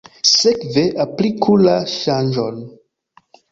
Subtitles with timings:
[0.29, 2.61] Sekve, apliku la ŝanĝon.